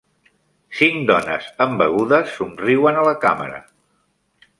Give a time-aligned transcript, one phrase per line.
[0.77, 3.61] Cinc dones amb begudes somriuen a la càmera